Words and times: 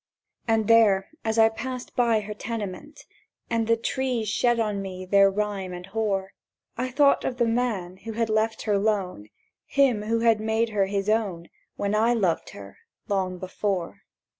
And 0.47 0.67
there, 0.67 1.09
as 1.23 1.37
I 1.37 1.49
paused 1.49 1.95
by 1.95 2.21
her 2.21 2.33
tenement, 2.33 3.05
And 3.51 3.67
the 3.67 3.77
trees 3.77 4.27
shed 4.29 4.59
on 4.59 4.81
me 4.81 5.05
their 5.05 5.29
rime 5.29 5.73
and 5.73 5.85
hoar, 5.85 6.31
I 6.75 6.89
thought 6.89 7.23
of 7.23 7.37
the 7.37 7.45
man 7.45 7.97
who 7.97 8.13
had 8.13 8.27
left 8.27 8.63
her 8.63 8.79
lone— 8.79 9.27
Him 9.67 10.01
who 10.01 10.17
made 10.39 10.69
her 10.69 10.87
his 10.87 11.07
own 11.07 11.49
When 11.75 11.93
I 11.93 12.15
loved 12.15 12.49
her, 12.49 12.79
long 13.07 13.37
before. 13.37 14.01